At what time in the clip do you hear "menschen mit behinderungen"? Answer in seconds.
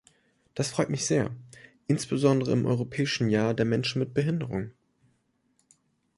3.67-4.73